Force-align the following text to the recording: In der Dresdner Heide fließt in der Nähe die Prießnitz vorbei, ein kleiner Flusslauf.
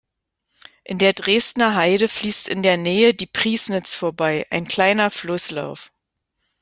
In 0.83 0.97
der 0.97 1.13
Dresdner 1.13 1.75
Heide 1.75 2.07
fließt 2.07 2.47
in 2.47 2.63
der 2.63 2.75
Nähe 2.75 3.13
die 3.13 3.27
Prießnitz 3.27 3.93
vorbei, 3.93 4.47
ein 4.49 4.67
kleiner 4.67 5.11
Flusslauf. 5.11 5.91